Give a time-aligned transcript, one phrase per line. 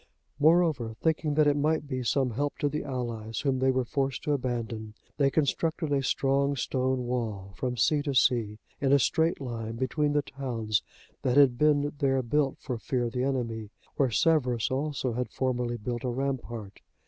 [0.39, 4.23] Moreover, thinking that it might be some help to the allies, whom they were forced
[4.23, 9.39] to abandon, they constructed a strong stone wall from sea to sea, in a straight
[9.39, 10.81] line between the towns
[11.21, 15.77] that had been there built for fear of the enemy, where Severus also had formerly
[15.77, 16.81] built a rampart.